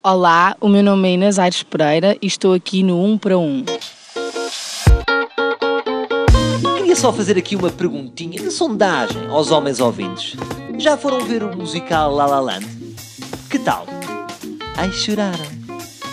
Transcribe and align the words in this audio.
Olá, 0.00 0.56
o 0.60 0.68
meu 0.68 0.80
nome 0.80 1.08
é 1.08 1.12
Inês 1.14 1.40
Aires 1.40 1.64
Pereira 1.64 2.16
e 2.22 2.26
estou 2.28 2.54
aqui 2.54 2.84
no 2.84 3.04
1 3.04 3.18
para 3.18 3.36
1. 3.36 3.64
Queria 6.76 6.94
só 6.94 7.12
fazer 7.12 7.36
aqui 7.36 7.56
uma 7.56 7.68
perguntinha 7.68 8.40
de 8.40 8.48
sondagem 8.52 9.26
aos 9.26 9.50
homens 9.50 9.80
ouvintes. 9.80 10.36
Já 10.78 10.96
foram 10.96 11.26
ver 11.26 11.42
o 11.42 11.56
musical 11.56 12.14
La 12.14 12.26
La 12.26 12.38
Land? 12.38 12.64
Que 13.50 13.58
tal? 13.58 13.86
Ai, 14.76 14.92
choraram. 14.92 15.44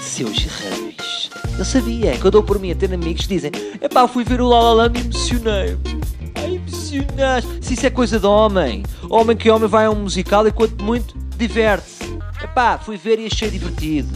Seus 0.01 0.39
reis. 0.39 1.29
Eu 1.55 1.63
sabia, 1.63 2.17
que 2.17 2.25
eu 2.25 2.31
dou 2.31 2.41
por 2.41 2.57
mim 2.57 2.71
a 2.71 2.75
ter 2.75 2.91
amigos 2.91 3.27
que 3.27 3.35
dizem 3.35 3.51
Epá, 3.79 4.07
fui 4.07 4.23
ver 4.23 4.41
o 4.41 4.47
La 4.49 4.61
La 4.61 4.73
Land 4.73 4.99
e 4.99 5.03
emocionei. 5.03 5.77
Ai, 6.33 6.55
emocionaste. 6.55 7.49
Se 7.61 7.75
isso 7.75 7.85
é 7.85 7.91
coisa 7.91 8.19
de 8.19 8.25
homem. 8.25 8.81
Homem 9.11 9.37
que 9.37 9.47
homem 9.51 9.69
vai 9.69 9.85
a 9.85 9.91
um 9.91 10.01
musical 10.01 10.47
e 10.47 10.51
quanto 10.51 10.83
muito, 10.83 11.15
diverte-se. 11.37 11.94
Epá, 12.41 12.77
fui 12.77 12.97
ver 12.97 13.19
e 13.19 13.27
achei 13.27 13.49
divertido. 13.49 14.09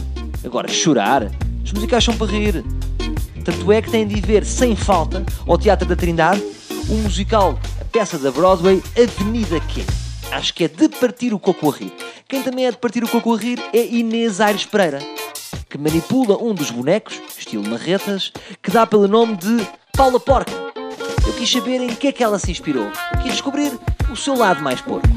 Agora, 0.44 0.68
chorar? 0.68 1.30
Os 1.64 1.72
musicais 1.72 2.04
são 2.04 2.16
para 2.16 2.30
rir. 2.30 2.64
Tanto 3.44 3.72
é 3.72 3.80
que 3.80 3.90
têm 3.90 4.06
de 4.06 4.20
ver 4.20 4.44
sem 4.44 4.76
falta 4.76 5.24
ao 5.46 5.58
Teatro 5.58 5.88
da 5.88 5.96
Trindade 5.96 6.42
o 6.88 6.94
musical, 6.94 7.58
a 7.80 7.84
peça 7.84 8.18
da 8.18 8.30
Broadway 8.30 8.82
Avenida 8.96 9.60
Q. 9.60 9.84
Acho 10.32 10.54
que 10.54 10.64
é 10.64 10.68
de 10.68 10.88
partir 10.88 11.32
o 11.32 11.38
coco 11.38 11.70
a 11.70 11.76
rir. 11.76 11.92
Quem 12.28 12.42
também 12.42 12.66
é 12.66 12.70
de 12.70 12.78
partir 12.78 13.02
o 13.02 13.08
coco 13.08 13.34
a 13.34 13.38
rir 13.38 13.60
é 13.72 13.84
Inês 13.84 14.40
Aires 14.40 14.64
Pereira, 14.64 15.00
que 15.68 15.78
manipula 15.78 16.36
um 16.36 16.54
dos 16.54 16.70
bonecos, 16.70 17.20
estilo 17.36 17.66
marretas, 17.68 18.32
que 18.62 18.70
dá 18.70 18.86
pelo 18.86 19.08
nome 19.08 19.36
de 19.36 19.66
Paula 19.96 20.20
Porca. 20.20 20.52
Eu 21.26 21.32
quis 21.34 21.50
saber 21.50 21.80
em 21.80 21.94
que 21.94 22.08
é 22.08 22.12
que 22.12 22.22
ela 22.22 22.38
se 22.38 22.50
inspirou. 22.50 22.90
Quis 23.22 23.32
descobrir 23.32 23.72
o 24.10 24.16
seu 24.16 24.36
lado 24.36 24.62
mais 24.62 24.80
porco. 24.80 25.08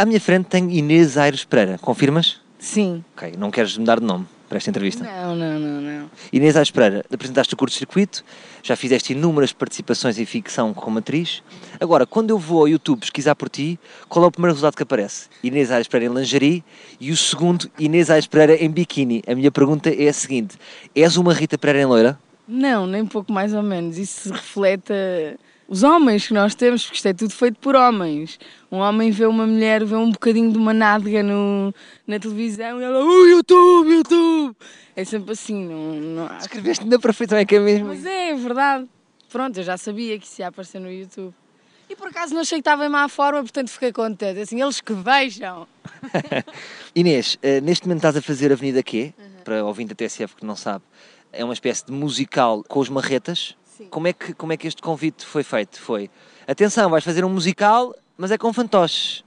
À 0.00 0.06
minha 0.06 0.18
frente 0.18 0.46
tenho 0.46 0.70
Inês 0.70 1.18
Aires 1.18 1.44
Pereira. 1.44 1.76
Confirmas? 1.76 2.40
Sim. 2.58 3.04
Ok, 3.14 3.34
não 3.36 3.50
queres 3.50 3.76
mudar 3.76 4.00
de 4.00 4.06
nome 4.06 4.26
para 4.48 4.56
esta 4.56 4.70
entrevista? 4.70 5.04
Não, 5.04 5.36
não, 5.36 5.60
não, 5.60 5.80
não. 5.82 6.10
Inês 6.32 6.56
Aires 6.56 6.70
Pereira, 6.70 7.04
apresentaste 7.12 7.52
o 7.52 7.56
curto-circuito, 7.58 8.24
já 8.62 8.74
fizeste 8.76 9.12
inúmeras 9.12 9.52
participações 9.52 10.18
em 10.18 10.24
ficção 10.24 10.72
como 10.72 11.00
atriz. 11.00 11.42
Agora, 11.78 12.06
quando 12.06 12.30
eu 12.30 12.38
vou 12.38 12.60
ao 12.60 12.68
YouTube 12.68 13.00
pesquisar 13.00 13.34
por 13.34 13.50
ti, 13.50 13.78
qual 14.08 14.24
é 14.24 14.28
o 14.28 14.30
primeiro 14.30 14.54
resultado 14.54 14.74
que 14.74 14.82
aparece? 14.84 15.28
Inês 15.42 15.70
Aires 15.70 15.86
Pereira 15.86 16.14
em 16.14 16.16
lingerie 16.16 16.64
e 16.98 17.10
o 17.10 17.16
segundo, 17.18 17.70
Inês 17.78 18.08
Aires 18.08 18.26
Pereira 18.26 18.54
em 18.54 18.70
biquíni. 18.70 19.22
A 19.26 19.34
minha 19.34 19.50
pergunta 19.50 19.90
é 19.94 20.08
a 20.08 20.14
seguinte: 20.14 20.56
és 20.96 21.18
uma 21.18 21.34
Rita 21.34 21.58
Pereira 21.58 21.82
em 21.82 21.84
loira? 21.84 22.18
Não, 22.48 22.86
nem 22.86 23.04
pouco 23.04 23.30
mais 23.30 23.52
ou 23.52 23.62
menos. 23.62 23.98
Isso 23.98 24.32
reflete 24.32 24.94
uh, 24.94 25.38
os 25.70 25.84
homens 25.84 26.26
que 26.26 26.34
nós 26.34 26.52
temos, 26.56 26.82
porque 26.82 26.96
isto 26.96 27.06
é 27.06 27.14
tudo 27.14 27.32
feito 27.32 27.60
por 27.60 27.76
homens. 27.76 28.40
Um 28.72 28.78
homem 28.78 29.12
vê 29.12 29.24
uma 29.24 29.46
mulher, 29.46 29.84
vê 29.84 29.94
um 29.94 30.10
bocadinho 30.10 30.50
de 30.50 30.58
uma 30.58 30.74
nádega 30.74 31.22
no, 31.22 31.72
na 32.04 32.18
televisão 32.18 32.80
e 32.80 32.84
ela, 32.84 33.04
uh, 33.04 33.28
YouTube, 33.28 33.88
YouTube! 33.88 34.56
É 34.96 35.04
sempre 35.04 35.30
assim, 35.30 35.64
não, 35.64 35.94
não 35.94 36.26
há... 36.26 36.38
Escreveste 36.38 36.84
na 36.84 36.98
perfeição, 36.98 37.38
é 37.38 37.44
que 37.44 37.54
é 37.54 37.60
mesmo. 37.60 37.86
Mas 37.86 38.04
é, 38.04 38.30
é 38.30 38.34
verdade. 38.34 38.88
Pronto, 39.30 39.58
eu 39.58 39.62
já 39.62 39.76
sabia 39.76 40.18
que 40.18 40.26
isso 40.26 40.42
ia 40.42 40.48
aparecer 40.48 40.80
no 40.80 40.90
YouTube. 40.90 41.32
E 41.88 41.94
por 41.94 42.08
acaso 42.08 42.34
não 42.34 42.40
achei 42.40 42.58
que 42.58 42.62
estava 42.62 42.84
em 42.84 42.88
má 42.88 43.08
forma, 43.08 43.40
portanto 43.40 43.70
fiquei 43.70 43.92
contente. 43.92 44.40
Assim, 44.40 44.60
eles 44.60 44.80
que 44.80 44.92
vejam. 44.92 45.68
Inês, 46.96 47.36
uh, 47.36 47.60
neste 47.62 47.86
momento 47.86 47.98
estás 47.98 48.16
a 48.16 48.22
fazer 48.22 48.50
Avenida 48.50 48.82
Q, 48.82 49.14
uhum. 49.16 49.24
para 49.44 49.64
ouvinte 49.64 49.94
da 49.94 49.94
TSF 49.94 50.34
que 50.34 50.44
não 50.44 50.56
sabe. 50.56 50.84
É 51.32 51.44
uma 51.44 51.54
espécie 51.54 51.86
de 51.86 51.92
musical 51.92 52.64
com 52.64 52.80
os 52.80 52.88
marretas. 52.88 53.54
Sim. 53.80 53.86
Como 53.88 54.06
é, 54.06 54.12
que, 54.12 54.34
como 54.34 54.52
é 54.52 54.58
que 54.58 54.68
este 54.68 54.82
convite 54.82 55.24
foi 55.24 55.42
feito? 55.42 55.80
Foi, 55.80 56.10
atenção, 56.46 56.90
vais 56.90 57.02
fazer 57.02 57.24
um 57.24 57.30
musical, 57.30 57.94
mas 58.18 58.30
é 58.30 58.36
com 58.36 58.52
fantoches. 58.52 59.24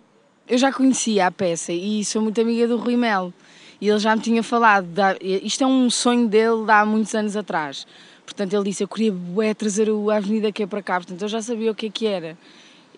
Eu 0.47 0.59
já 0.59 0.71
conhecia 0.71 1.25
a 1.25 1.31
peça 1.31 1.73
e 1.73 2.05
sou 2.05 2.21
muito 2.21 2.39
amiga 2.39 2.67
do 2.67 2.77
Rui 2.77 2.95
Melo. 2.95 3.33
E 3.81 3.89
ele 3.89 3.97
já 3.97 4.15
me 4.15 4.21
tinha 4.21 4.43
falado, 4.43 4.87
isto 5.21 5.63
é 5.63 5.67
um 5.67 5.89
sonho 5.89 6.27
dele 6.27 6.65
de 6.65 6.71
há 6.71 6.85
muitos 6.85 7.15
anos 7.15 7.35
atrás. 7.35 7.87
Portanto, 8.23 8.53
ele 8.53 8.65
disse, 8.65 8.83
eu 8.83 8.87
queria 8.87 9.11
bué, 9.11 9.55
trazer 9.55 9.89
a 9.89 10.15
Avenida 10.15 10.51
que 10.51 10.61
é 10.61 10.67
para 10.67 10.83
cá. 10.83 10.97
Portanto, 10.97 11.21
eu 11.23 11.27
já 11.27 11.41
sabia 11.41 11.71
o 11.71 11.75
que 11.75 11.87
é 11.87 11.89
que 11.89 12.05
era. 12.05 12.37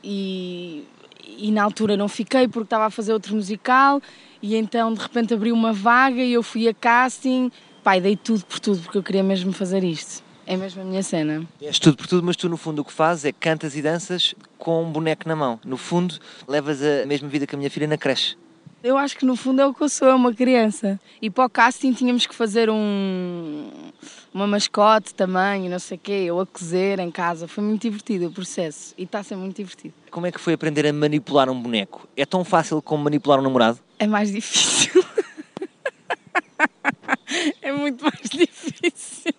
E, 0.03 0.83
e 1.25 1.51
na 1.51 1.63
altura 1.63 1.95
não 1.95 2.09
fiquei 2.09 2.49
porque 2.49 2.65
estava 2.65 2.85
a 2.87 2.89
fazer 2.89 3.13
outro 3.13 3.33
musical 3.33 4.01
e 4.41 4.55
então 4.57 4.93
de 4.93 5.01
repente 5.01 5.33
abriu 5.33 5.55
uma 5.55 5.71
vaga 5.71 6.21
e 6.21 6.33
eu 6.33 6.43
fui 6.43 6.67
a 6.67 6.73
casting. 6.73 7.49
Pai, 7.81 8.01
dei 8.01 8.17
tudo 8.17 8.45
por 8.45 8.59
tudo 8.59 8.81
porque 8.81 8.97
eu 8.97 9.03
queria 9.03 9.23
mesmo 9.23 9.53
fazer 9.53 9.83
isto. 9.85 10.24
É 10.47 10.55
mesmo 10.55 10.81
a 10.81 10.85
minha 10.85 11.01
cena. 11.01 11.43
És 11.59 11.79
tudo 11.79 11.97
por 11.97 12.07
tudo, 12.07 12.23
mas 12.23 12.35
tu 12.35 12.47
no 12.47 12.57
fundo 12.57 12.81
o 12.81 12.85
que 12.85 12.91
fazes 12.93 13.25
é 13.25 13.31
cantas 13.31 13.75
e 13.75 13.81
danças 13.81 14.35
com 14.57 14.83
um 14.83 14.91
boneco 14.91 15.27
na 15.27 15.35
mão. 15.35 15.59
No 15.65 15.75
fundo, 15.75 16.19
levas 16.47 16.81
a 16.83 17.05
mesma 17.05 17.27
vida 17.27 17.47
que 17.47 17.55
a 17.55 17.57
minha 17.57 17.69
filha 17.69 17.87
na 17.87 17.97
creche. 17.97 18.37
Eu 18.83 18.99
acho 18.99 19.17
que 19.17 19.25
no 19.25 19.35
fundo 19.35 19.59
é 19.63 19.65
o 19.65 19.73
que 19.73 19.81
eu 19.81 19.89
sou, 19.89 20.07
é 20.07 20.13
uma 20.13 20.31
criança. 20.31 20.99
E 21.19 21.27
para 21.27 21.45
o 21.45 21.49
casting 21.49 21.91
tínhamos 21.91 22.27
que 22.27 22.35
fazer 22.35 22.69
um, 22.69 23.71
uma 24.31 24.45
mascote 24.45 25.15
também, 25.15 25.67
não 25.67 25.79
sei 25.79 25.97
o 25.97 25.99
quê, 25.99 26.11
eu 26.27 26.39
a 26.39 26.45
cozer 26.45 26.99
em 26.99 27.09
casa. 27.09 27.47
Foi 27.47 27.63
muito 27.63 27.81
divertido 27.81 28.27
o 28.27 28.31
processo 28.31 28.93
e 28.95 29.01
está 29.01 29.19
a 29.19 29.23
ser 29.23 29.35
muito 29.35 29.55
divertido. 29.55 29.95
Como 30.11 30.27
é 30.27 30.31
que 30.31 30.39
foi 30.39 30.53
aprender 30.53 30.85
a 30.85 30.93
manipular 30.93 31.49
um 31.49 31.59
boneco? 31.59 32.07
É 32.15 32.27
tão 32.27 32.43
fácil 32.43 32.79
como 32.79 33.03
manipular 33.03 33.39
um 33.39 33.41
namorado? 33.41 33.79
É 33.97 34.05
mais 34.05 34.31
difícil. 34.31 35.03
é 37.63 37.71
muito 37.71 38.03
mais 38.03 38.29
difícil. 38.29 39.33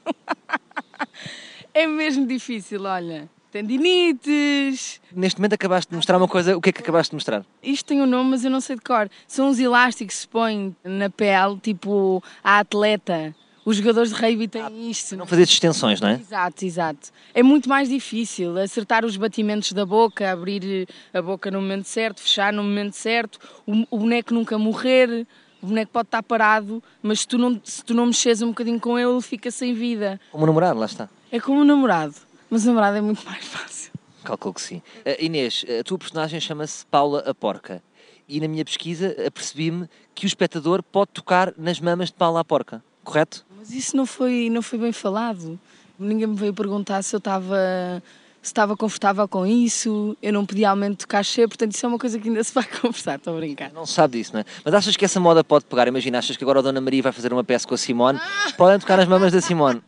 Mesmo 2.27 2.39
difícil, 2.39 2.83
olha. 2.83 3.29
Tendinites. 3.51 5.01
Neste 5.15 5.41
momento 5.41 5.55
acabaste 5.55 5.89
de 5.89 5.97
mostrar 5.97 6.19
uma 6.19 6.29
coisa, 6.29 6.57
o 6.57 6.61
que 6.61 6.71
é 6.71 6.73
que 6.73 6.81
acabaste 6.81 7.13
de 7.13 7.17
mostrar? 7.17 7.47
Isto 7.63 7.87
tem 7.87 8.03
um 8.03 8.07
nome, 8.07 8.31
mas 8.31 8.45
eu 8.45 8.51
não 8.51 8.61
sei 8.61 8.77
de 8.77 8.83
cor. 8.83 9.09
São 9.27 9.49
uns 9.49 9.59
elásticos 9.59 10.15
que 10.15 10.21
se 10.21 10.29
põem 10.29 10.77
na 10.85 11.09
pele, 11.09 11.57
tipo 11.63 12.23
a 12.45 12.59
atleta. 12.59 13.35
Os 13.65 13.79
jogadores 13.79 14.11
de 14.11 14.17
rugby 14.17 14.47
têm 14.47 14.63
ah, 14.63 14.71
isto. 14.71 15.17
Não 15.17 15.27
fazer 15.27 15.43
extensões, 15.43 16.01
não 16.01 16.09
é? 16.09 16.15
Exato, 16.15 16.65
exato. 16.65 17.09
É 17.35 17.43
muito 17.43 17.69
mais 17.69 17.89
difícil 17.89 18.57
acertar 18.59 19.05
os 19.05 19.17
batimentos 19.17 19.73
da 19.73 19.87
boca, 19.87 20.31
abrir 20.31 20.87
a 21.15 21.23
boca 21.23 21.51
no 21.51 21.61
momento 21.61 21.87
certo, 21.87 22.21
fechar 22.21 22.53
no 22.53 22.63
momento 22.63 22.95
certo, 22.95 23.41
o, 23.67 23.85
o 23.91 23.99
boneco 23.99 24.35
nunca 24.35 24.59
morrer. 24.59 25.27
O 25.63 25.69
boneco 25.69 25.91
pode 25.91 26.09
estar 26.09 26.23
parado, 26.23 26.83
mas 27.03 27.21
se 27.21 27.29
tu 27.29 27.39
não, 27.39 27.61
se 27.65 27.83
tu 27.83 27.95
não 27.95 28.07
mexes 28.07 28.43
um 28.43 28.49
bocadinho 28.49 28.79
com 28.79 28.99
ele, 28.99 29.11
ele 29.11 29.23
fica 29.23 29.51
sem 29.51 29.73
vida. 29.73 30.21
Como 30.31 30.47
namorado, 30.47 30.79
lá 30.79 30.87
está. 30.87 31.09
É 31.31 31.41
como 31.41 31.61
um 31.61 31.65
namorado, 31.65 32.15
mas 32.49 32.65
o 32.65 32.69
namorado 32.69 32.97
é 32.97 33.01
muito 33.01 33.25
mais 33.25 33.45
fácil. 33.45 33.93
Calculo 34.25 34.55
que 34.55 34.61
sim. 34.63 34.77
Uh, 35.05 35.25
Inês, 35.25 35.65
a 35.81 35.83
tua 35.85 35.99
personagem 35.99 36.41
chama-se 36.41 36.85
Paula 36.87 37.21
a 37.27 37.35
Porca. 37.35 37.83
E 38.29 38.41
na 38.41 38.49
minha 38.49 38.65
pesquisa 38.65 39.15
apercebi-me 39.27 39.89
que 40.15 40.27
o 40.27 40.29
espectador 40.29 40.83
pode 40.83 41.13
tocar 41.13 41.53
nas 41.57 41.79
mamas 41.81 42.09
de 42.09 42.15
Paula 42.15 42.41
a 42.41 42.45
Porca, 42.45 42.83
correto? 43.05 43.45
Mas 43.57 43.71
isso 43.71 43.97
não 43.97 44.05
foi, 44.05 44.49
não 44.51 44.63
foi 44.63 44.79
bem 44.79 44.93
falado. 44.93 45.59
Ninguém 45.99 46.27
me 46.27 46.37
veio 46.37 46.53
perguntar 46.53 47.03
se 47.03 47.15
eu 47.15 47.19
estava 47.19 48.03
se 48.47 48.51
estava 48.51 48.77
confortável 48.77 49.27
com 49.27 49.45
isso, 49.45 50.17
eu 50.23 50.33
não 50.33 50.47
pedi 50.47 50.65
aumento 50.65 51.01
de 51.01 51.07
cachê, 51.09 51.49
portanto 51.49 51.73
isso 51.73 51.85
é 51.85 51.89
uma 51.89 51.99
coisa 51.99 52.17
que 52.17 52.29
ainda 52.29 52.45
se 52.45 52.55
vai 52.55 52.63
conversar, 52.81 53.17
estou 53.17 53.35
a 53.35 53.41
brincar. 53.41 53.73
Não 53.73 53.85
sabe 53.85 54.19
disso, 54.19 54.35
não 54.35 54.41
é? 54.41 54.45
Mas 54.65 54.73
achas 54.73 54.97
que 54.97 55.05
essa 55.05 55.19
moda 55.19 55.43
pode 55.43 55.65
pegar? 55.65 55.89
Imagina, 55.89 56.19
achas 56.19 56.37
que 56.37 56.45
agora 56.45 56.61
a 56.61 56.63
Dona 56.63 56.81
Maria 56.81 57.03
vai 57.03 57.11
fazer 57.11 57.33
uma 57.33 57.43
peça 57.43 57.67
com 57.67 57.75
a 57.75 57.79
Simone, 57.79 58.21
podem 58.57 58.79
tocar 58.79 58.99
nas 58.99 59.09
mamas 59.09 59.33
da 59.33 59.41
Simone? 59.41 59.83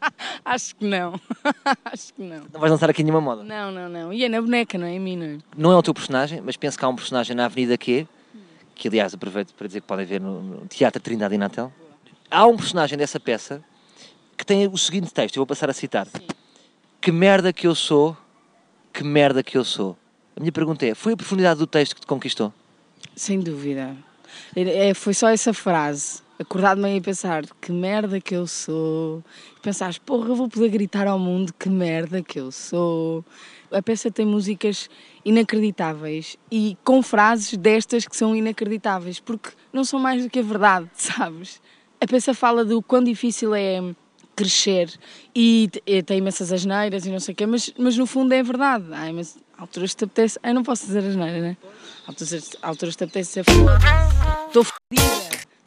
Acho 0.48 0.76
que 0.76 0.84
não, 0.84 1.20
acho 1.84 2.14
que 2.14 2.22
não. 2.22 2.44
Não 2.52 2.60
vais 2.60 2.72
lançar 2.72 2.88
aqui 2.88 3.02
nenhuma 3.02 3.20
moda? 3.20 3.42
Não, 3.42 3.70
não, 3.70 3.88
não, 3.88 4.12
e 4.12 4.24
é 4.24 4.28
na 4.28 4.40
boneca, 4.40 4.78
não 4.78 4.86
é 4.86 4.92
em 4.92 5.00
mim, 5.00 5.16
não 5.16 5.26
é? 5.26 5.38
Não 5.56 5.72
é 5.72 5.76
o 5.76 5.82
teu 5.82 5.92
personagem, 5.92 6.40
mas 6.40 6.56
penso 6.56 6.78
que 6.78 6.84
há 6.84 6.88
um 6.88 6.96
personagem 6.96 7.36
na 7.36 7.44
Avenida 7.44 7.76
Q, 7.76 8.06
que 8.74 8.88
aliás 8.88 9.12
aproveito 9.12 9.52
para 9.54 9.66
dizer 9.66 9.80
que 9.80 9.86
podem 9.86 10.06
ver 10.06 10.20
no, 10.20 10.42
no 10.42 10.66
Teatro 10.66 11.02
Trindade 11.02 11.34
e 11.34 11.38
Natel. 11.38 11.72
Há 12.30 12.46
um 12.46 12.56
personagem 12.56 12.96
dessa 12.96 13.20
peça 13.20 13.62
que 14.36 14.44
tem 14.44 14.66
o 14.66 14.76
seguinte 14.78 15.12
texto, 15.12 15.36
eu 15.36 15.40
vou 15.40 15.46
passar 15.46 15.68
a 15.68 15.72
citar. 15.72 16.06
Sim. 16.06 16.26
Que 17.00 17.12
merda 17.12 17.52
que 17.52 17.66
eu 17.66 17.74
sou 17.74 18.16
que 18.98 19.04
merda 19.04 19.44
que 19.44 19.56
eu 19.56 19.64
sou. 19.64 19.96
A 20.36 20.40
minha 20.40 20.50
pergunta 20.50 20.84
é: 20.84 20.94
foi 20.94 21.12
a 21.12 21.16
profundidade 21.16 21.60
do 21.60 21.66
texto 21.66 21.94
que 21.94 22.00
te 22.00 22.06
conquistou? 22.06 22.52
Sem 23.14 23.38
dúvida. 23.38 23.96
É, 24.56 24.92
foi 24.92 25.14
só 25.14 25.28
essa 25.28 25.54
frase. 25.54 26.20
Acordar 26.38 26.76
de 26.76 26.82
manhã 26.82 26.96
e 26.96 27.00
pensar 27.00 27.44
que 27.60 27.72
merda 27.72 28.20
que 28.20 28.34
eu 28.34 28.46
sou. 28.46 29.24
Pensares, 29.60 29.98
porra, 29.98 30.28
eu 30.28 30.36
vou 30.36 30.48
poder 30.48 30.68
gritar 30.68 31.08
ao 31.08 31.18
mundo 31.18 31.52
que 31.58 31.68
merda 31.68 32.22
que 32.22 32.38
eu 32.38 32.52
sou. 32.52 33.24
A 33.72 33.82
peça 33.82 34.08
tem 34.08 34.24
músicas 34.24 34.88
inacreditáveis 35.24 36.36
e 36.50 36.76
com 36.84 37.02
frases 37.02 37.56
destas 37.56 38.06
que 38.06 38.16
são 38.16 38.36
inacreditáveis, 38.36 39.18
porque 39.18 39.50
não 39.72 39.82
são 39.82 39.98
mais 39.98 40.22
do 40.22 40.30
que 40.30 40.38
a 40.38 40.42
verdade, 40.42 40.88
sabes? 40.94 41.60
A 42.00 42.06
peça 42.06 42.32
fala 42.32 42.64
do 42.64 42.80
quão 42.80 43.02
difícil 43.02 43.52
é 43.54 43.82
crescer 44.36 44.88
e, 45.34 45.68
e 45.84 46.00
tem 46.04 46.18
imensas 46.18 46.52
asneiras 46.52 47.04
e 47.04 47.10
não 47.10 47.18
sei 47.18 47.32
o 47.32 47.36
quê, 47.36 47.46
mas, 47.46 47.74
mas 47.76 47.98
no 47.98 48.06
fundo 48.06 48.32
é 48.32 48.40
verdade. 48.44 48.84
Há 48.92 49.10
imensas 49.10 49.42
alturas 49.58 49.92
te 49.92 50.04
apetece. 50.04 50.38
Eu 50.44 50.54
não 50.54 50.62
posso 50.62 50.86
dizer 50.86 51.00
asneira, 51.00 51.40
né? 51.40 51.56
Alturas, 52.06 52.56
alturas 52.62 52.94
te 52.94 53.02
apetece 53.02 53.32
ser 53.32 53.44
Estou 54.46 54.62
fodida. 54.62 55.17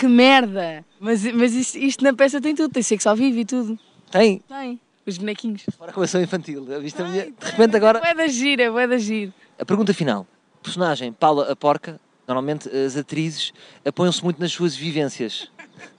Que 0.01 0.07
merda! 0.07 0.83
Mas, 0.99 1.23
mas 1.31 1.53
isto, 1.53 1.77
isto, 1.77 2.03
na 2.03 2.11
peça 2.11 2.41
tem 2.41 2.55
tudo, 2.55 2.73
tem 2.73 2.81
sexo 2.81 3.07
ao 3.07 3.15
vivo 3.15 3.37
e 3.37 3.45
tudo. 3.45 3.77
Tem? 4.09 4.39
Tem. 4.39 4.79
Os 5.05 5.19
bonequinhos. 5.19 5.61
Agora 5.75 5.93
começou 5.93 6.19
infantil. 6.19 6.65
Viste 6.81 6.99
a 7.03 7.07
minha... 7.07 7.25
De 7.25 7.35
repente 7.39 7.75
agora. 7.75 8.01
É 8.03 8.15
da 8.15 8.25
gira, 8.25 8.63
é 8.63 8.87
da 8.87 8.97
gira. 8.97 9.31
A 9.59 9.63
pergunta 9.63 9.93
final. 9.93 10.25
Personagem 10.63 11.13
Paula 11.13 11.51
a 11.51 11.55
Porca 11.55 12.01
Normalmente 12.27 12.67
as 12.67 12.97
atrizes 12.97 13.53
apoiam-se 13.85 14.23
muito 14.23 14.39
nas 14.39 14.51
suas 14.51 14.75
vivências. 14.75 15.51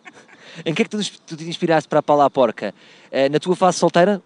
em 0.67 0.75
que 0.75 0.83
é 0.83 0.85
que 0.85 0.91
tu, 0.91 0.99
tu 1.25 1.37
te 1.37 1.45
inspiraste 1.45 1.89
para 1.89 2.01
a 2.01 2.03
Paula 2.03 2.25
à 2.25 2.31
Porca? 2.31 2.75
Eh, 3.09 3.29
na 3.29 3.39
tua 3.39 3.55
fase 3.55 3.79
solteira? 3.79 4.21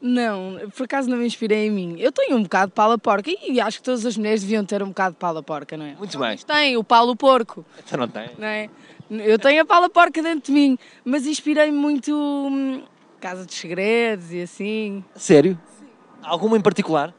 Não, 0.00 0.70
por 0.76 0.84
acaso 0.84 1.10
não 1.10 1.16
me 1.16 1.26
inspirei 1.26 1.66
em 1.66 1.70
mim. 1.70 1.96
Eu 1.98 2.12
tenho 2.12 2.36
um 2.36 2.42
bocado 2.42 2.68
de 2.68 2.74
pala 2.74 2.98
porca 2.98 3.30
e 3.30 3.60
acho 3.60 3.78
que 3.78 3.84
todas 3.84 4.04
as 4.04 4.16
mulheres 4.16 4.42
deviam 4.42 4.64
ter 4.64 4.82
um 4.82 4.88
bocado 4.88 5.14
de 5.14 5.18
pala 5.18 5.42
porca, 5.42 5.76
não 5.76 5.86
é? 5.86 5.94
Muito 5.94 6.18
bem. 6.18 6.30
Mas 6.30 6.44
tem 6.44 6.76
o 6.76 6.84
palo 6.84 7.16
porco, 7.16 7.64
Então 7.78 7.98
não 7.98 8.08
tem. 8.08 8.30
não 8.38 8.46
é? 8.46 8.68
Eu 9.10 9.38
tenho 9.38 9.62
a 9.62 9.64
pala 9.64 9.88
porca 9.88 10.22
dentro 10.22 10.46
de 10.46 10.52
mim, 10.52 10.78
mas 11.04 11.26
inspirei-me 11.26 11.76
muito 11.76 12.14
hum, 12.14 12.82
Casa 13.20 13.44
dos 13.44 13.54
Segredos 13.54 14.32
e 14.32 14.42
assim. 14.42 15.04
Sério? 15.14 15.58
Alguma 16.22 16.56
em 16.56 16.60
particular? 16.60 17.14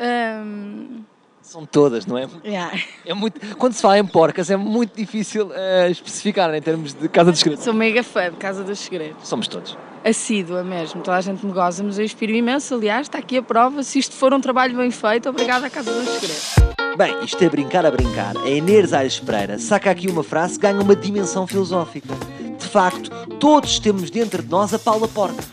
Hum, 0.00 1.02
São 1.42 1.66
todas, 1.66 2.06
não 2.06 2.16
é? 2.16 2.28
yeah. 2.44 2.72
é 3.04 3.12
muito... 3.12 3.56
Quando 3.56 3.72
se 3.74 3.82
fala 3.82 3.98
em 3.98 4.06
porcas 4.06 4.50
é 4.50 4.56
muito 4.56 4.96
difícil 4.96 5.50
eh, 5.54 5.90
especificar 5.90 6.54
em 6.54 6.62
termos 6.62 6.94
de 6.94 7.08
casa 7.08 7.32
de 7.32 7.38
segredos. 7.38 7.64
Sou 7.64 7.74
mega 7.74 8.02
fã 8.02 8.30
de 8.30 8.36
Casa 8.36 8.64
dos 8.64 8.78
Segredos. 8.78 9.28
Somos 9.28 9.48
todos. 9.48 9.76
Assídua 10.04 10.62
mesmo, 10.62 11.02
toda 11.02 11.16
a 11.16 11.20
gente 11.20 11.44
me 11.44 11.52
goza, 11.52 11.82
mas 11.82 11.98
eu 11.98 12.04
inspiro 12.04 12.32
imenso. 12.32 12.74
Aliás, 12.74 13.06
está 13.06 13.18
aqui 13.18 13.36
a 13.36 13.42
prova. 13.42 13.82
Se 13.82 13.98
isto 13.98 14.14
for 14.14 14.32
um 14.32 14.40
trabalho 14.40 14.76
bem 14.76 14.90
feito, 14.90 15.28
obrigada 15.28 15.66
à 15.66 15.70
Casa 15.70 15.92
dos 15.92 16.08
Segredos. 16.08 16.77
Bem, 16.96 17.24
isto 17.24 17.42
é 17.42 17.48
brincar 17.48 17.86
a 17.86 17.90
brincar. 17.90 18.36
A 18.36 18.48
Inês 18.48 18.92
Aires 18.92 19.20
Pereira 19.20 19.58
saca 19.58 19.90
aqui 19.90 20.08
uma 20.08 20.24
frase 20.24 20.54
que 20.54 20.60
ganha 20.60 20.80
uma 20.80 20.96
dimensão 20.96 21.46
filosófica. 21.46 22.14
De 22.58 22.66
facto, 22.66 23.10
todos 23.38 23.78
temos 23.78 24.10
dentro 24.10 24.42
de 24.42 24.48
nós 24.48 24.74
a 24.74 24.78
Paula 24.78 25.06
Porca. 25.06 25.44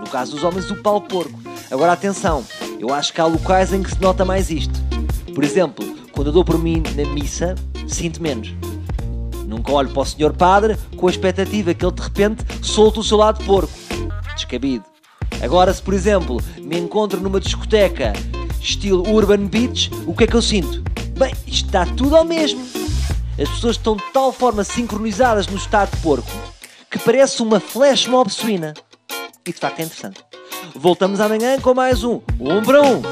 No 0.00 0.08
caso 0.08 0.32
dos 0.32 0.44
homens, 0.44 0.70
o 0.70 0.76
Paulo 0.76 1.02
Porco. 1.02 1.38
Agora 1.70 1.92
atenção, 1.92 2.44
eu 2.78 2.92
acho 2.92 3.12
que 3.12 3.20
há 3.20 3.26
locais 3.26 3.72
em 3.72 3.82
que 3.82 3.90
se 3.90 4.00
nota 4.00 4.24
mais 4.24 4.50
isto. 4.50 4.72
Por 5.34 5.44
exemplo, 5.44 5.84
quando 6.12 6.28
eu 6.28 6.32
dou 6.32 6.44
por 6.44 6.58
mim 6.58 6.82
na 6.96 7.04
missa, 7.12 7.54
sinto 7.86 8.22
menos. 8.22 8.54
Nunca 9.46 9.72
olho 9.72 9.90
para 9.90 10.02
o 10.02 10.06
senhor 10.06 10.32
padre 10.32 10.76
com 10.96 11.06
a 11.06 11.10
expectativa 11.10 11.74
que 11.74 11.84
ele 11.84 11.92
de 11.92 12.02
repente 12.02 12.44
solte 12.62 13.00
o 13.00 13.02
seu 13.02 13.18
lado 13.18 13.44
porco. 13.44 13.72
Descabido. 14.34 14.84
Agora, 15.42 15.72
se 15.74 15.82
por 15.82 15.92
exemplo 15.92 16.40
me 16.58 16.78
encontro 16.78 17.20
numa 17.20 17.40
discoteca 17.40 18.12
estilo 18.64 19.06
Urban 19.08 19.46
Beach, 19.46 19.90
o 20.06 20.14
que 20.14 20.24
é 20.24 20.26
que 20.26 20.34
eu 20.34 20.42
sinto? 20.42 20.82
Bem, 21.18 21.32
isto 21.46 21.66
está 21.66 21.84
tudo 21.84 22.16
ao 22.16 22.24
mesmo. 22.24 22.66
As 23.38 23.48
pessoas 23.50 23.76
estão 23.76 23.96
de 23.96 24.04
tal 24.12 24.32
forma 24.32 24.64
sincronizadas 24.64 25.46
no 25.46 25.56
estado 25.56 25.94
de 25.94 26.02
porco 26.02 26.30
que 26.90 26.98
parece 26.98 27.42
uma 27.42 27.60
flash 27.60 28.06
mob 28.06 28.30
suína. 28.30 28.72
E 29.46 29.52
de 29.52 29.58
facto 29.58 29.80
é 29.80 29.82
interessante. 29.82 30.24
Voltamos 30.74 31.20
amanhã 31.20 31.60
com 31.60 31.74
mais 31.74 32.02
um 32.02 32.20
Um 32.40 32.62
para 32.62 32.80
Um. 32.82 33.02